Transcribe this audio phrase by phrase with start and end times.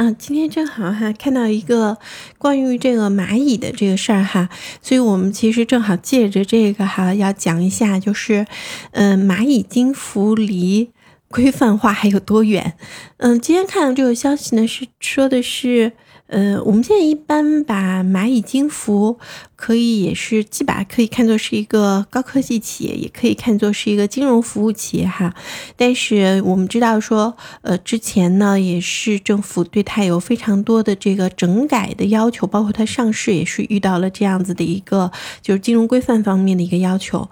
[0.00, 1.98] 嗯，今天正好哈看到一个
[2.38, 4.48] 关于这个蚂蚁的这个事儿哈，
[4.80, 8.46] 所以我们其实正好借着这个哈要讲一下，就是
[8.92, 10.92] 嗯蚂蚁金服离
[11.26, 12.74] 规范化还有多远？
[13.16, 15.94] 嗯，今天看到这个消息呢，是说的是。
[16.28, 19.18] 呃，我们现在一般把蚂蚁金服
[19.56, 25.34] 可以也是既把可以看作是一个高科技企业，也可以看作是一个金融服务企业哈。
[25.74, 37.26] 但是我们知道说，呃，之前呢也是政府对它有非常多的这个整改的要求，包括它上市也是遇到了这样子的一个就是金融规范方面的一个要求。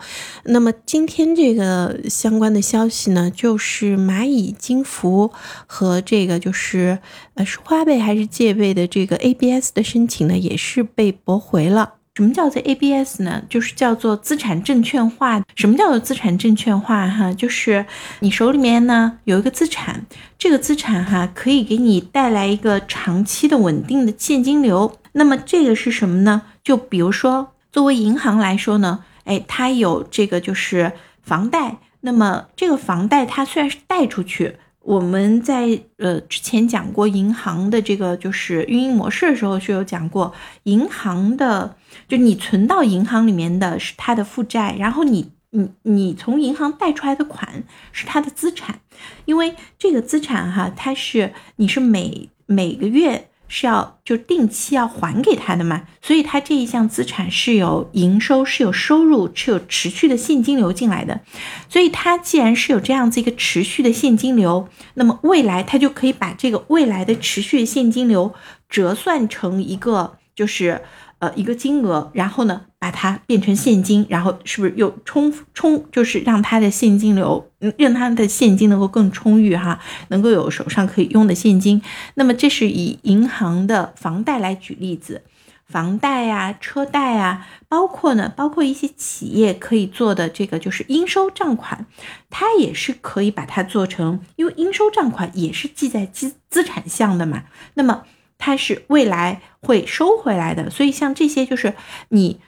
[0.45, 5.31] 那么今天这个相关的消息呢，就是蚂蚁金服
[5.67, 6.99] 和这个就是
[7.35, 8.86] 呃是花呗还是借呗的。
[8.87, 11.95] 这个 ABS 的申请呢，也是被驳回了。
[12.15, 13.43] 什么叫做 ABS 呢？
[13.47, 15.45] 就是叫做资产证券化。
[15.55, 17.07] 什么叫做资产证券化？
[17.07, 17.85] 哈，就是
[18.21, 20.07] 你手里面呢有一个资产，
[20.39, 24.97] 这个资产哈可以给你带来一个长期的稳定的现金流。
[25.13, 26.41] 那么这个是什么呢？
[26.65, 31.77] 就比如说，作为银行来说呢，哎，它有这个就是房贷。
[32.01, 34.57] 那么这个房贷它虽然是贷出去。
[34.87, 48.79] 我们在呃之前讲过银行的这个就是运营模式的时候，是有讲过银行的，就你存到银行里面的是它的负债，然后你你你从银行贷出来的款是它的资产，
[49.25, 53.29] 因为这个资产哈，它是你是每每个月。
[53.49, 61.21] 是要就定期要还给他的嘛，所以他这一项资产是有营收，是有收入，是有持续的现金流进来的。
[61.69, 68.35] 所以他既然是有这样子一个持续的现金流，那么未来他就可以把这个未来的持续现金流
[68.69, 70.83] 折算成一个就是。
[71.19, 81.81] 呃，一个金额，然后呢，把它变成现金，然后是不是又充充，就是让它的现金流，嗯让它的现金能够更充裕哈，能够有手上可以用的现金。
[82.15, 85.23] 那么这是以银行的房贷来举例子，
[85.67, 91.87] 房贷呀、车贷啊，包括呢，包括一些企业可以做的这个就是应收账款，
[92.29, 97.45] 它也是可以把它做成，因为应收账款也是记在资资产项的嘛。
[97.73, 98.03] 那么
[98.39, 101.75] 它是未来会收回来的，所以像这些就是
[102.11, 102.39] 你，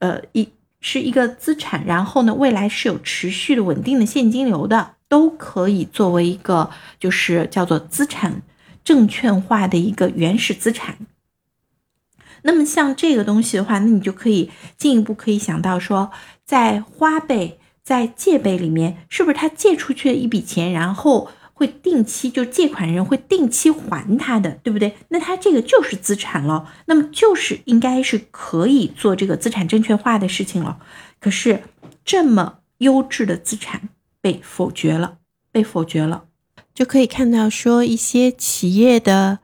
[0.00, 0.48] 呃，一
[0.80, 8.42] 是一个资产，然后呢，未来是有持续的稳定的现金流的，都可以作为一个就是叫做资产
[8.82, 10.98] 证券化的一个原始资产。
[12.42, 16.10] 那么像这个东西的话，那你就可以进一步可以想到说，
[16.44, 21.30] 在花呗、在借呗里面，是不是他借出去的一笔钱，然后。
[21.58, 24.96] 会定期就借款人会定期还他的，对不对？
[25.08, 30.78] 那他这个就是资产了，那么就是应该是可以做这个资产证券化的事情了。
[31.18, 31.64] 可是
[32.04, 33.88] 这么优质的资产
[34.20, 35.18] 被否决了，
[35.50, 36.26] 被否决了，
[36.72, 39.40] 就可以看到说一些企业的。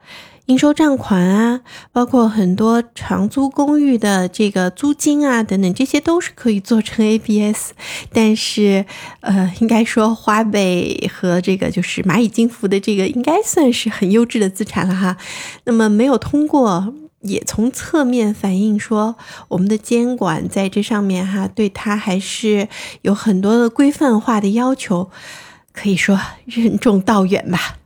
[0.46, 7.70] 应收账款啊，包括很多长租公寓的这个租金啊，等等，这些都是可以做成 ABS。
[8.12, 8.84] 但是，
[9.20, 15.16] 呃，应该说花呗和这个就是蚂蚁金服的这个，应该算是很优质的资产了哈。
[15.64, 19.16] 那么没有通过，也从侧面反映说，
[19.48, 22.68] 我们的监管在这上面哈，对它还是
[23.00, 25.08] 有很多的规范化的要求，
[25.72, 27.78] 可以说任重道远吧。